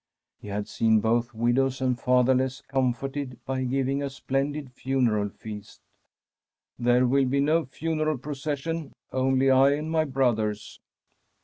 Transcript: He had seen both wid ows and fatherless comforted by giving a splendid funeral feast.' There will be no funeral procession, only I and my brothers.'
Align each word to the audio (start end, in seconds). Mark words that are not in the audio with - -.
He 0.39 0.47
had 0.47 0.67
seen 0.67 0.99
both 0.99 1.31
wid 1.31 1.59
ows 1.59 1.79
and 1.79 1.95
fatherless 1.99 2.61
comforted 2.67 3.37
by 3.45 3.65
giving 3.65 4.01
a 4.01 4.09
splendid 4.09 4.71
funeral 4.71 5.29
feast.' 5.29 5.79
There 6.89 7.05
will 7.05 7.25
be 7.27 7.39
no 7.39 7.65
funeral 7.65 8.17
procession, 8.17 8.93
only 9.13 9.51
I 9.51 9.73
and 9.73 9.91
my 9.91 10.05
brothers.' 10.05 10.79